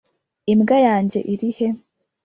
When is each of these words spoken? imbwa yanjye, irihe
imbwa 0.51 0.77
yanjye, 0.87 1.19
irihe 1.33 1.67